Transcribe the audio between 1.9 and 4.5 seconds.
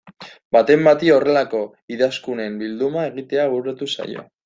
idazkunen bilduma egitea bururatu zaio.